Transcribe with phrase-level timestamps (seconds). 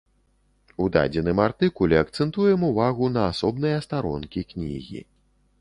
[0.85, 4.99] У дадзеным артыкуле акцэнтуем увагу на асобныя старонкі кнігі.